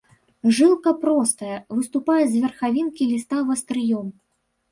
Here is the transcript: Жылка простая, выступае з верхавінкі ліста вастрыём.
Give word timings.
Жылка 0.59 0.93
простая, 1.03 1.57
выступае 1.79 2.23
з 2.31 2.41
верхавінкі 2.45 3.09
ліста 3.13 3.43
вастрыём. 3.51 4.07